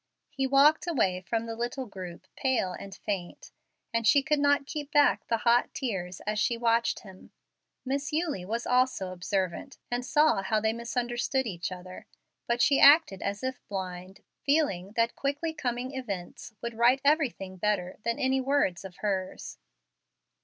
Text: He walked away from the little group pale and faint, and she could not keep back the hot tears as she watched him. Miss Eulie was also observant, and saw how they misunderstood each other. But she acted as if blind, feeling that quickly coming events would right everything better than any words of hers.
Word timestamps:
He 0.31 0.47
walked 0.47 0.87
away 0.87 1.21
from 1.21 1.45
the 1.45 1.55
little 1.55 1.85
group 1.85 2.25
pale 2.35 2.73
and 2.73 2.95
faint, 3.05 3.51
and 3.93 4.07
she 4.07 4.23
could 4.23 4.39
not 4.39 4.65
keep 4.65 4.91
back 4.91 5.27
the 5.27 5.37
hot 5.37 5.75
tears 5.75 6.21
as 6.21 6.39
she 6.39 6.57
watched 6.57 7.01
him. 7.01 7.29
Miss 7.85 8.11
Eulie 8.11 8.43
was 8.43 8.65
also 8.65 9.11
observant, 9.11 9.77
and 9.91 10.03
saw 10.03 10.41
how 10.41 10.59
they 10.59 10.73
misunderstood 10.73 11.45
each 11.45 11.71
other. 11.71 12.07
But 12.47 12.63
she 12.63 12.79
acted 12.79 13.21
as 13.21 13.43
if 13.43 13.61
blind, 13.67 14.21
feeling 14.43 14.93
that 14.93 15.15
quickly 15.15 15.53
coming 15.53 15.93
events 15.93 16.51
would 16.63 16.73
right 16.79 16.99
everything 17.05 17.57
better 17.57 17.97
than 18.03 18.17
any 18.17 18.41
words 18.41 18.83
of 18.83 18.95
hers. 19.05 19.59